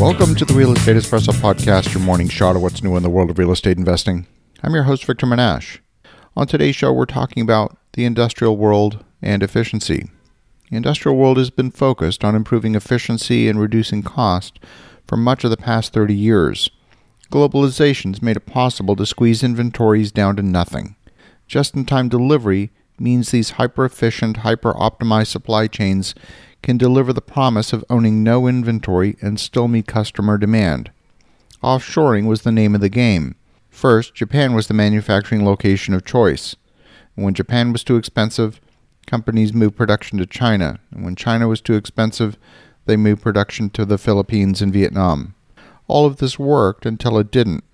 Welcome 0.00 0.34
to 0.36 0.46
the 0.46 0.54
Real 0.54 0.72
Estate 0.72 0.96
Espresso 0.96 1.34
Podcast, 1.34 1.92
your 1.92 2.02
morning 2.02 2.30
shot 2.30 2.56
of 2.56 2.62
what's 2.62 2.82
new 2.82 2.96
in 2.96 3.02
the 3.02 3.10
world 3.10 3.28
of 3.28 3.38
real 3.38 3.52
estate 3.52 3.76
investing. 3.76 4.26
I'm 4.62 4.72
your 4.72 4.84
host, 4.84 5.04
Victor 5.04 5.26
Menasce. 5.26 5.80
On 6.34 6.46
today's 6.46 6.74
show, 6.74 6.90
we're 6.90 7.04
talking 7.04 7.42
about 7.42 7.76
the 7.92 8.06
industrial 8.06 8.56
world 8.56 9.04
and 9.20 9.42
efficiency. 9.42 10.08
The 10.70 10.78
industrial 10.78 11.18
world 11.18 11.36
has 11.36 11.50
been 11.50 11.70
focused 11.70 12.24
on 12.24 12.34
improving 12.34 12.74
efficiency 12.74 13.46
and 13.46 13.60
reducing 13.60 14.02
cost 14.02 14.58
for 15.06 15.18
much 15.18 15.44
of 15.44 15.50
the 15.50 15.58
past 15.58 15.92
30 15.92 16.14
years. 16.14 16.70
Globalization 17.30 18.14
has 18.14 18.22
made 18.22 18.38
it 18.38 18.46
possible 18.46 18.96
to 18.96 19.04
squeeze 19.04 19.42
inventories 19.42 20.10
down 20.10 20.34
to 20.36 20.42
nothing. 20.42 20.96
Just 21.46 21.74
in 21.74 21.84
time 21.84 22.08
delivery 22.08 22.70
means 23.00 23.30
these 23.30 23.50
hyper 23.50 23.84
efficient, 23.84 24.38
hyper 24.38 24.72
optimized 24.74 25.28
supply 25.28 25.66
chains 25.66 26.14
can 26.62 26.76
deliver 26.76 27.12
the 27.12 27.22
promise 27.22 27.72
of 27.72 27.84
owning 27.88 28.22
no 28.22 28.46
inventory 28.46 29.16
and 29.20 29.40
still 29.40 29.66
meet 29.66 29.86
customer 29.86 30.36
demand. 30.36 30.90
Offshoring 31.62 32.26
was 32.26 32.42
the 32.42 32.52
name 32.52 32.74
of 32.74 32.80
the 32.80 32.88
game. 32.88 33.34
First, 33.70 34.14
Japan 34.14 34.54
was 34.54 34.66
the 34.66 34.74
manufacturing 34.74 35.44
location 35.44 35.94
of 35.94 36.04
choice. 36.04 36.56
when 37.14 37.34
Japan 37.34 37.72
was 37.72 37.84
too 37.84 37.96
expensive, 37.96 38.60
companies 39.06 39.52
moved 39.52 39.76
production 39.76 40.16
to 40.18 40.26
China. 40.26 40.78
And 40.90 41.04
when 41.04 41.16
China 41.16 41.48
was 41.48 41.60
too 41.60 41.74
expensive, 41.74 42.38
they 42.86 42.96
moved 42.96 43.22
production 43.22 43.68
to 43.70 43.84
the 43.84 43.98
Philippines 43.98 44.62
and 44.62 44.72
Vietnam. 44.72 45.34
All 45.86 46.06
of 46.06 46.16
this 46.16 46.38
worked 46.38 46.86
until 46.86 47.18
it 47.18 47.30
didn't. 47.30 47.64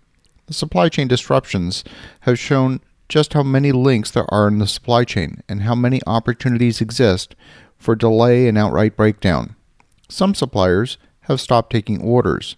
The 0.47 0.55
supply 0.55 0.89
chain 0.89 1.07
disruptions 1.07 1.85
have 2.21 2.39
shown 2.39 2.81
just 3.09 3.33
how 3.33 3.43
many 3.43 3.73
links 3.73 4.11
there 4.11 4.33
are 4.33 4.49
in 4.49 4.59
the 4.59 4.67
supply 4.67 5.05
chain 5.05 5.43
and 5.49 5.63
how 5.63 5.75
many 5.75 6.01
opportunities 6.07 6.81
exist 6.81 7.35
for 7.79 7.95
delay 7.95 8.49
and 8.49 8.59
outright 8.59 8.97
breakdown. 8.97 9.55
Some 10.09 10.35
suppliers 10.35 10.99
have 11.23 11.41
stopped 11.41 11.73
taking 11.73 12.01
orders. 12.01 12.57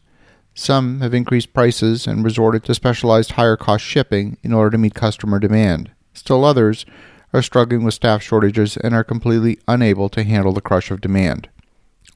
Some 0.54 1.00
have 1.00 1.14
increased 1.14 1.54
prices 1.54 2.06
and 2.06 2.24
resorted 2.24 2.64
to 2.64 2.74
specialized 2.74 3.32
higher 3.32 3.56
cost 3.56 3.84
shipping 3.84 4.38
in 4.42 4.52
order 4.52 4.70
to 4.70 4.78
meet 4.78 4.94
customer 4.94 5.38
demand. 5.38 5.90
Still 6.12 6.44
others 6.44 6.84
are 7.32 7.42
struggling 7.42 7.84
with 7.84 7.94
staff 7.94 8.22
shortages 8.22 8.76
and 8.76 8.94
are 8.94 9.04
completely 9.04 9.58
unable 9.68 10.08
to 10.08 10.24
handle 10.24 10.52
the 10.52 10.60
crush 10.60 10.90
of 10.90 11.00
demand. 11.00 11.48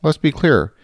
Let's 0.02 0.18
be 0.18 0.32
clear 0.32 0.74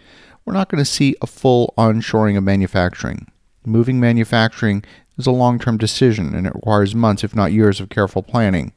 we're 0.45 0.55
not 0.55 0.69
going 0.69 0.83
to 0.83 0.91
see 0.91 1.15
a 1.21 1.27
full 1.27 1.75
onshoring 1.77 2.37
of 2.37 2.45
manufacturing. 2.45 3.27
Moving 3.67 4.01
manufacturing 4.01 4.83
is 5.19 5.27
a 5.27 5.33
long 5.33 5.59
term 5.59 5.77
decision 5.77 6.35
and 6.35 6.47
it 6.47 6.55
requires 6.55 6.95
months, 6.95 7.25
if 7.25 7.35
not 7.35 7.53
years, 7.53 7.81
of 7.81 7.89
careful 7.89 8.23
planning. 8.23 8.73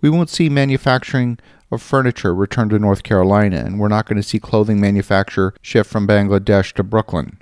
We 0.00 0.10
won't 0.10 0.30
see 0.30 0.48
manufacturing 0.48 1.38
of 1.70 1.82
furniture 1.82 2.34
return 2.34 2.68
to 2.68 2.78
North 2.78 3.02
Carolina, 3.02 3.56
and 3.56 3.78
we're 3.78 3.88
not 3.88 4.06
going 4.06 4.16
to 4.16 4.22
see 4.22 4.38
clothing 4.38 4.80
manufacture 4.80 5.54
shift 5.60 5.90
from 5.90 6.06
Bangladesh 6.06 6.72
to 6.74 6.82
Brooklyn. 6.82 7.38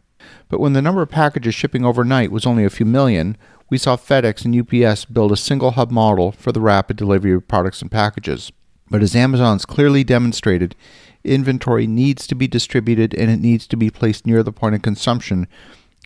But 0.49 0.61
when 0.61 0.73
the 0.73 0.83
number 0.83 1.03
of 1.03 1.11
packages 1.11 1.55
shipping 1.55 1.85
overnight 1.85 2.33
was 2.33 2.47
only 2.47 2.65
a 2.65 2.71
few 2.71 2.87
million, 2.87 3.37
we 3.69 3.79
saw 3.79 3.97
FedEx 3.97 4.45
and 4.45 4.55
UPS 4.57 5.05
build 5.05 5.33
a 5.33 5.37
single 5.37 5.73
hub 5.73 5.91
model 5.91 6.33
for 6.33 6.53
the 6.53 6.61
rapid 6.61 6.97
delivery 6.97 7.33
of 7.33 7.49
products 7.49 7.83
and 7.83 7.91
packages. 7.91 8.53
But 8.89 9.03
as 9.03 9.17
Amazon's 9.17 9.67
clearly 9.67 10.05
demonstrated, 10.05 10.77
inventory 11.25 11.87
needs 11.87 12.27
to 12.29 12.37
be 12.37 12.47
distributed 12.47 13.15
and 13.15 13.31
it 13.31 13.41
needs 13.41 13.67
to 13.67 13.77
be 13.77 13.91
placed 13.91 14.27
near 14.27 14.43
the 14.43 14.53
point 14.53 14.77
of 14.77 14.83
consumption 14.83 15.49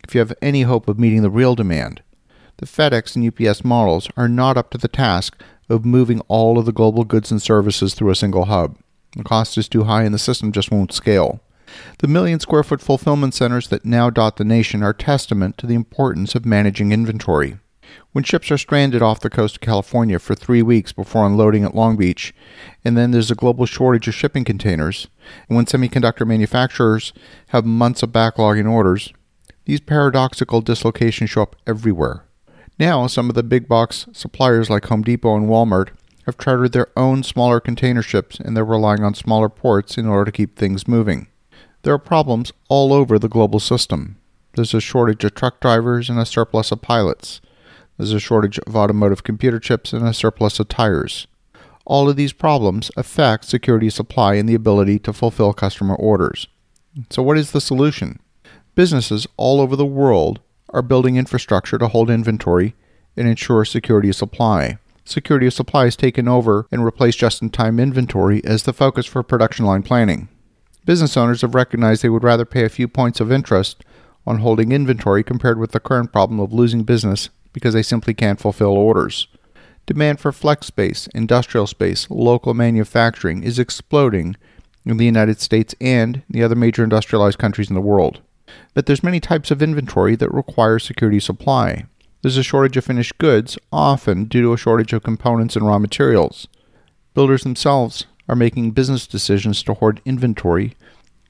if 0.03 0.15
you 0.15 0.19
have 0.19 0.33
any 0.41 0.63
hope 0.63 0.87
of 0.87 0.99
meeting 0.99 1.21
the 1.21 1.29
real 1.29 1.53
demand. 1.53 2.01
The 2.61 2.67
FedEx 2.67 3.15
and 3.15 3.25
UPS 3.25 3.63
models 3.63 4.07
are 4.15 4.29
not 4.29 4.55
up 4.55 4.69
to 4.69 4.77
the 4.77 4.87
task 4.87 5.41
of 5.67 5.83
moving 5.83 6.19
all 6.27 6.59
of 6.59 6.67
the 6.67 6.71
global 6.71 7.03
goods 7.03 7.31
and 7.31 7.41
services 7.41 7.95
through 7.95 8.11
a 8.11 8.15
single 8.15 8.45
hub. 8.45 8.77
The 9.17 9.23
cost 9.23 9.57
is 9.57 9.67
too 9.67 9.85
high 9.85 10.03
and 10.03 10.13
the 10.13 10.19
system 10.19 10.51
just 10.51 10.69
won't 10.69 10.93
scale. 10.93 11.39
The 11.97 12.07
million 12.07 12.39
square 12.39 12.61
foot 12.61 12.79
fulfillment 12.79 13.33
centers 13.33 13.69
that 13.69 13.83
now 13.83 14.11
dot 14.11 14.37
the 14.37 14.43
nation 14.43 14.83
are 14.83 14.93
testament 14.93 15.57
to 15.57 15.65
the 15.65 15.73
importance 15.73 16.35
of 16.35 16.45
managing 16.45 16.91
inventory. 16.91 17.57
When 18.11 18.23
ships 18.23 18.51
are 18.51 18.59
stranded 18.59 19.01
off 19.01 19.21
the 19.21 19.31
coast 19.31 19.55
of 19.55 19.61
California 19.61 20.19
for 20.19 20.35
three 20.35 20.61
weeks 20.61 20.93
before 20.93 21.25
unloading 21.25 21.63
at 21.63 21.73
Long 21.73 21.97
Beach, 21.97 22.31
and 22.85 22.95
then 22.95 23.09
there's 23.09 23.31
a 23.31 23.35
global 23.35 23.65
shortage 23.65 24.07
of 24.07 24.13
shipping 24.13 24.43
containers, 24.43 25.07
and 25.49 25.55
when 25.55 25.65
semiconductor 25.65 26.27
manufacturers 26.27 27.11
have 27.47 27.65
months 27.65 28.03
of 28.03 28.13
backlog 28.13 28.59
in 28.59 28.67
orders, 28.67 29.11
these 29.65 29.79
paradoxical 29.79 30.61
dislocations 30.61 31.31
show 31.31 31.41
up 31.41 31.55
everywhere. 31.65 32.25
Now, 32.81 33.05
some 33.05 33.29
of 33.29 33.35
the 33.35 33.43
big 33.43 33.67
box 33.67 34.07
suppliers 34.11 34.67
like 34.67 34.85
Home 34.85 35.03
Depot 35.03 35.35
and 35.35 35.47
Walmart 35.47 35.89
have 36.25 36.39
chartered 36.39 36.71
their 36.71 36.87
own 36.97 37.21
smaller 37.21 37.59
container 37.59 38.01
ships 38.01 38.39
and 38.39 38.57
they're 38.57 38.65
relying 38.65 39.03
on 39.03 39.13
smaller 39.13 39.49
ports 39.49 39.99
in 39.99 40.07
order 40.07 40.25
to 40.25 40.31
keep 40.31 40.57
things 40.57 40.87
moving. 40.87 41.27
There 41.83 41.93
are 41.93 41.99
problems 41.99 42.51
all 42.69 42.91
over 42.91 43.19
the 43.19 43.29
global 43.29 43.59
system. 43.59 44.17
There's 44.55 44.73
a 44.73 44.81
shortage 44.81 45.23
of 45.23 45.35
truck 45.35 45.59
drivers 45.59 46.09
and 46.09 46.17
a 46.17 46.25
surplus 46.25 46.71
of 46.71 46.81
pilots. 46.81 47.39
There's 47.97 48.13
a 48.13 48.19
shortage 48.19 48.57
of 48.57 48.75
automotive 48.75 49.23
computer 49.23 49.59
chips 49.59 49.93
and 49.93 50.07
a 50.07 50.11
surplus 50.11 50.59
of 50.59 50.67
tires. 50.67 51.27
All 51.85 52.09
of 52.09 52.15
these 52.15 52.33
problems 52.33 52.89
affect 52.97 53.45
security 53.45 53.91
supply 53.91 54.33
and 54.33 54.49
the 54.49 54.55
ability 54.55 54.97
to 55.01 55.13
fulfill 55.13 55.53
customer 55.53 55.93
orders. 55.93 56.47
So, 57.11 57.21
what 57.21 57.37
is 57.37 57.51
the 57.51 57.61
solution? 57.61 58.19
Businesses 58.73 59.27
all 59.37 59.61
over 59.61 59.75
the 59.75 59.85
world 59.85 60.39
are 60.71 60.81
building 60.81 61.17
infrastructure 61.17 61.77
to 61.77 61.87
hold 61.87 62.09
inventory 62.09 62.75
and 63.15 63.27
ensure 63.27 63.65
security 63.65 64.09
of 64.09 64.15
supply. 64.15 64.77
Security 65.05 65.47
of 65.47 65.53
supply 65.53 65.85
has 65.85 65.95
taken 65.95 66.27
over 66.27 66.67
and 66.71 66.85
replaced 66.85 67.19
just 67.19 67.41
in 67.41 67.49
time 67.49 67.79
inventory 67.79 68.43
as 68.45 68.63
the 68.63 68.73
focus 68.73 69.05
for 69.05 69.23
production 69.23 69.65
line 69.65 69.83
planning. 69.83 70.29
Business 70.85 71.17
owners 71.17 71.41
have 71.41 71.55
recognized 71.55 72.01
they 72.01 72.09
would 72.09 72.23
rather 72.23 72.45
pay 72.45 72.63
a 72.63 72.69
few 72.69 72.87
points 72.87 73.19
of 73.19 73.31
interest 73.31 73.83
on 74.25 74.39
holding 74.39 74.71
inventory 74.71 75.23
compared 75.23 75.59
with 75.59 75.71
the 75.71 75.79
current 75.79 76.11
problem 76.11 76.39
of 76.39 76.53
losing 76.53 76.83
business 76.83 77.29
because 77.53 77.73
they 77.73 77.83
simply 77.83 78.13
can't 78.13 78.39
fulfill 78.39 78.71
orders. 78.71 79.27
Demand 79.85 80.19
for 80.19 80.31
flex 80.31 80.67
space, 80.67 81.07
industrial 81.13 81.67
space, 81.67 82.09
local 82.09 82.53
manufacturing 82.53 83.43
is 83.43 83.59
exploding 83.59 84.35
in 84.85 84.97
the 84.97 85.05
United 85.05 85.41
States 85.41 85.75
and 85.81 86.23
the 86.29 86.43
other 86.43 86.55
major 86.55 86.83
industrialized 86.83 87.37
countries 87.37 87.69
in 87.69 87.75
the 87.75 87.81
world. 87.81 88.21
But 88.73 88.85
there's 88.85 89.03
many 89.03 89.19
types 89.19 89.51
of 89.51 89.61
inventory 89.61 90.15
that 90.15 90.33
require 90.33 90.79
security 90.79 91.19
supply. 91.19 91.85
There's 92.21 92.37
a 92.37 92.43
shortage 92.43 92.77
of 92.77 92.85
finished 92.85 93.17
goods, 93.17 93.57
often 93.71 94.25
due 94.25 94.41
to 94.43 94.53
a 94.53 94.57
shortage 94.57 94.93
of 94.93 95.03
components 95.03 95.55
and 95.55 95.65
raw 95.65 95.79
materials. 95.79 96.47
Builders 97.13 97.43
themselves 97.43 98.05
are 98.29 98.35
making 98.35 98.71
business 98.71 99.07
decisions 99.07 99.63
to 99.63 99.73
hoard 99.73 100.01
inventory 100.05 100.75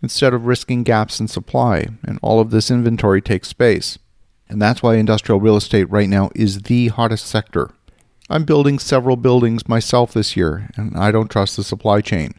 instead 0.02 0.34
of 0.34 0.46
risking 0.46 0.84
gaps 0.84 1.20
in 1.20 1.28
supply, 1.28 1.88
and 2.04 2.20
all 2.22 2.40
of 2.40 2.52
this 2.52 2.70
inventory 2.70 3.22
takes 3.22 3.48
space. 3.48 3.98
And 4.50 4.62
that's 4.62 4.84
why 4.84 4.96
industrial 4.96 5.40
real 5.40 5.56
estate 5.56 5.90
right 5.90 6.10
now 6.10 6.30
is 6.36 6.64
the 6.64 6.90
hottest 6.90 7.26
sector. 7.26 7.72
I'm 8.30 8.44
building 8.44 8.80
several 8.80 9.16
buildings 9.16 9.68
myself 9.68 10.14
this 10.14 10.36
year, 10.36 10.70
and 10.76 10.98
I 10.98 11.12
don't 11.12 11.30
trust 11.30 11.56
the 11.56 11.64
supply 11.64 12.02
chain. 12.02 12.34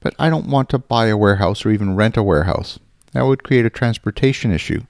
But 0.00 0.14
I 0.18 0.30
don't 0.30 0.48
want 0.48 0.70
to 0.70 0.78
buy 0.78 1.06
a 1.06 1.16
warehouse 1.16 1.66
or 1.66 1.70
even 1.70 1.96
rent 1.96 2.16
a 2.16 2.22
warehouse. 2.22 2.78
That 3.12 3.26
would 3.26 3.42
create 3.42 3.66
a 3.66 3.70
transportation 3.70 4.52
issue. 4.52 4.82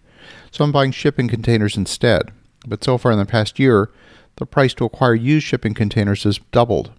So 0.50 0.64
I'm 0.64 0.72
buying 0.72 0.92
shipping 0.92 1.28
containers 1.28 1.76
instead. 1.76 2.30
But 2.66 2.84
so 2.84 2.98
far 2.98 3.12
in 3.12 3.18
the 3.18 3.26
past 3.26 3.58
year, 3.58 3.90
the 4.36 4.46
price 4.46 4.74
to 4.74 4.84
acquire 4.84 5.14
used 5.14 5.46
shipping 5.46 5.74
containers 5.74 6.24
has 6.24 6.38
doubled. 6.52 6.92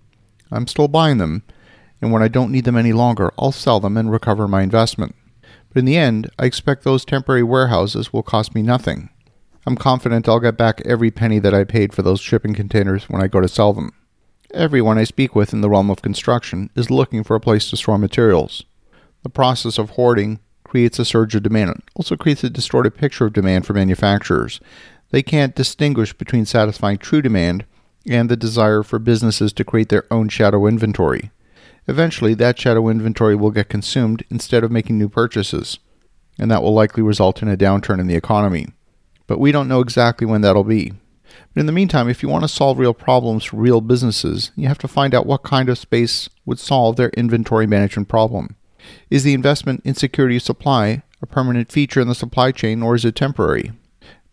I'm 0.52 0.68
still 0.68 0.88
buying 0.88 1.18
them, 1.18 1.44
and 2.02 2.12
when 2.12 2.24
I 2.24 2.28
don't 2.28 2.52
need 2.52 2.66
them 2.66 2.78
any 2.78 2.94
longer, 2.94 3.32
I'll 3.38 3.52
sell 3.52 3.80
them 3.80 3.98
and 3.98 4.12
recover 4.12 4.48
my 4.48 4.64
investment. 4.64 5.16
But 5.70 5.80
in 5.80 5.86
the 5.86 5.98
end, 5.98 6.30
I 6.38 6.46
expect 6.46 6.84
those 6.84 7.06
temporary 7.06 7.44
warehouses 7.44 8.12
will 8.12 8.24
cost 8.24 8.54
me 8.54 8.62
nothing. 8.62 9.10
I'm 9.66 9.76
confident 9.76 10.28
I'll 10.28 10.40
get 10.40 10.58
back 10.58 10.82
every 10.82 11.12
penny 11.12 11.40
that 11.40 11.54
I 11.54 11.64
paid 11.64 11.94
for 11.94 12.02
those 12.02 12.20
shipping 12.20 12.56
containers 12.56 13.08
when 13.10 13.22
I 13.22 13.28
go 13.28 13.40
to 13.40 13.48
sell 13.48 13.74
them. 13.74 13.92
Everyone 14.54 14.98
I 14.98 15.04
speak 15.06 15.36
with 15.36 15.54
in 15.54 15.62
the 15.62 15.70
realm 15.70 15.90
of 15.90 16.02
construction 16.02 16.72
is 16.76 16.92
looking 16.92 17.24
for 17.24 17.36
a 17.36 17.40
place 17.40 17.70
to 17.70 17.78
store 17.78 17.98
materials. 17.98 18.66
The 19.24 19.30
process 19.30 19.78
of 19.78 19.92
hoarding 19.92 20.40
creates 20.72 21.00
a 21.00 21.04
surge 21.04 21.36
of 21.36 21.44
demand. 21.44 21.70
It 21.72 21.84
also 21.96 22.16
creates 22.16 22.46
a 22.46 22.50
distorted 22.50 22.92
picture 22.92 23.26
of 23.26 23.34
demand 23.34 23.66
for 23.66 23.74
manufacturers. 23.74 24.62
They 25.10 25.22
can't 25.22 25.54
distinguish 25.54 26.14
between 26.14 26.46
satisfying 26.46 26.98
true 26.98 27.22
demand 27.22 27.66
and 28.08 28.30
the 28.30 28.38
desire 28.38 28.82
for 28.82 28.98
businesses 28.98 29.52
to 29.52 29.66
create 29.66 29.90
their 29.90 30.06
own 30.10 30.30
shadow 30.30 30.66
inventory. 30.68 31.30
Eventually, 31.90 32.34
that 32.36 32.58
shadow 32.58 32.88
inventory 32.88 33.36
will 33.36 33.52
get 33.52 33.68
consumed 33.68 34.24
instead 34.30 34.64
of 34.64 34.72
making 34.72 34.98
new 34.98 35.10
purchases, 35.10 35.78
and 36.40 36.50
that 36.50 36.64
will 36.64 36.74
likely 36.74 37.04
result 37.04 37.42
in 37.42 37.50
a 37.50 37.58
downturn 37.58 38.00
in 38.00 38.08
the 38.08 38.16
economy. 38.16 38.68
But 39.28 39.42
we 39.42 39.52
don't 39.52 39.68
know 39.68 39.82
exactly 39.82 40.26
when 40.26 40.40
that'll 40.40 40.64
be. 40.64 40.94
But 41.54 41.60
in 41.60 41.66
the 41.66 41.74
meantime, 41.74 42.08
if 42.08 42.24
you 42.24 42.30
want 42.30 42.46
to 42.46 42.48
solve 42.48 42.80
real 42.80 42.94
problems 42.94 43.44
for 43.44 43.58
real 43.58 43.82
businesses, 43.82 44.52
you 44.56 44.70
have 44.70 44.80
to 44.80 44.88
find 44.88 45.14
out 45.14 45.26
what 45.26 45.44
kind 45.44 45.68
of 45.68 45.78
space 45.78 46.30
would 46.46 46.60
solve 46.60 46.96
their 46.96 47.10
inventory 47.10 47.68
management 47.68 48.08
problem. 48.08 48.56
Is 49.10 49.24
the 49.24 49.34
investment 49.34 49.82
in 49.86 49.96
security 49.96 50.38
of 50.38 50.44
supply 50.44 51.04
a 51.22 51.28
permanent 51.28 51.72
feature 51.72 52.02
in 52.02 52.08
the 52.08 52.16
supply 52.16 52.52
chain 52.52 52.82
or 52.82 52.96
is 52.96 53.06
it 53.06 53.16
temporary? 53.16 53.72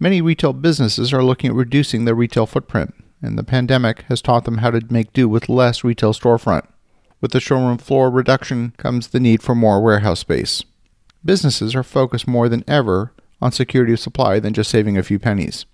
Many 0.00 0.20
retail 0.20 0.52
businesses 0.52 1.12
are 1.12 1.22
looking 1.24 1.50
at 1.50 1.56
reducing 1.56 2.04
their 2.04 2.14
retail 2.14 2.46
footprint, 2.46 2.94
and 3.20 3.36
the 3.36 3.44
pandemic 3.44 4.02
has 4.02 4.22
taught 4.22 4.44
them 4.44 4.58
how 4.58 4.70
to 4.70 4.80
make 4.90 5.12
do 5.12 5.28
with 5.28 5.48
less 5.48 5.82
retail 5.84 6.12
storefront. 6.12 6.66
With 7.20 7.32
the 7.32 7.40
showroom 7.40 7.78
floor 7.78 8.10
reduction 8.10 8.72
comes 8.76 9.08
the 9.08 9.20
need 9.20 9.42
for 9.42 9.54
more 9.54 9.82
warehouse 9.82 10.20
space. 10.20 10.62
Businesses 11.24 11.74
are 11.74 11.82
focused 11.82 12.28
more 12.28 12.48
than 12.48 12.64
ever 12.68 13.12
on 13.42 13.50
security 13.50 13.92
of 13.92 14.00
supply 14.00 14.38
than 14.38 14.54
just 14.54 14.70
saving 14.70 14.96
a 14.96 15.02
few 15.02 15.18
pennies. 15.18 15.66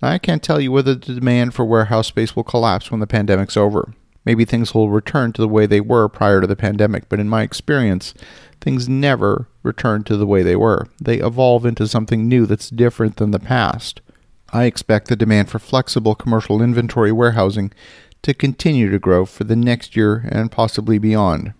Now, 0.00 0.10
I 0.10 0.18
can't 0.18 0.42
tell 0.42 0.60
you 0.60 0.70
whether 0.70 0.94
the 0.94 1.14
demand 1.14 1.52
for 1.52 1.64
warehouse 1.64 2.06
space 2.06 2.36
will 2.36 2.44
collapse 2.44 2.90
when 2.90 3.00
the 3.00 3.06
pandemic's 3.08 3.56
over. 3.56 3.92
Maybe 4.24 4.44
things 4.44 4.74
will 4.74 4.90
return 4.90 5.32
to 5.32 5.42
the 5.42 5.48
way 5.48 5.66
they 5.66 5.80
were 5.80 6.08
prior 6.08 6.40
to 6.40 6.46
the 6.46 6.56
pandemic, 6.56 7.08
but 7.08 7.20
in 7.20 7.28
my 7.28 7.42
experience, 7.42 8.14
things 8.60 8.88
never 8.88 9.48
return 9.62 10.04
to 10.04 10.16
the 10.16 10.26
way 10.26 10.42
they 10.42 10.56
were. 10.56 10.86
They 11.00 11.18
evolve 11.18 11.66
into 11.66 11.86
something 11.86 12.26
new 12.26 12.46
that's 12.46 12.70
different 12.70 13.16
than 13.16 13.30
the 13.30 13.38
past. 13.38 14.00
I 14.52 14.64
expect 14.64 15.08
the 15.08 15.16
demand 15.16 15.50
for 15.50 15.58
flexible 15.58 16.14
commercial 16.14 16.62
inventory 16.62 17.12
warehousing 17.12 17.72
to 18.22 18.32
continue 18.32 18.90
to 18.90 18.98
grow 18.98 19.26
for 19.26 19.44
the 19.44 19.56
next 19.56 19.96
year 19.96 20.26
and 20.30 20.50
possibly 20.50 20.98
beyond. 20.98 21.52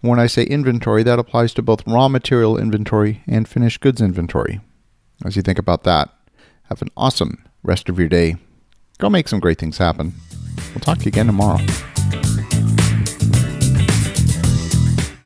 When 0.00 0.20
I 0.20 0.26
say 0.26 0.44
inventory, 0.44 1.02
that 1.02 1.18
applies 1.18 1.54
to 1.54 1.62
both 1.62 1.86
raw 1.86 2.08
material 2.08 2.58
inventory 2.58 3.22
and 3.26 3.48
finished 3.48 3.80
goods 3.80 4.00
inventory. 4.00 4.60
As 5.24 5.34
you 5.34 5.42
think 5.42 5.58
about 5.58 5.84
that, 5.84 6.10
have 6.64 6.82
an 6.82 6.90
awesome 6.96 7.44
rest 7.62 7.88
of 7.88 7.98
your 7.98 8.08
day. 8.08 8.36
Go 8.98 9.08
make 9.08 9.28
some 9.28 9.40
great 9.40 9.58
things 9.58 9.78
happen. 9.78 10.12
We'll 10.74 10.80
talk 10.80 10.98
to 10.98 11.04
you 11.04 11.08
again 11.08 11.26
tomorrow. 11.26 11.64